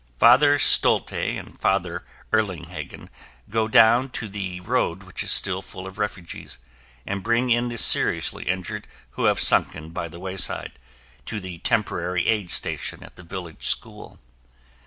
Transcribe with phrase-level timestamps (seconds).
[0.17, 2.03] Father Stolte and Father
[2.33, 3.07] Erlinghagen
[3.51, 6.57] go down to the road which is still full of refugees
[7.05, 10.71] and bring in the seriously injured who have sunken by the wayside,
[11.27, 14.17] to the temporary aid station at the village school.